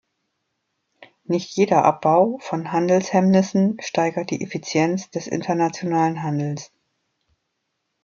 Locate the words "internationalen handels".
5.27-6.71